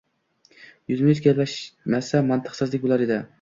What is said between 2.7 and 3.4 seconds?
boʻlar edi.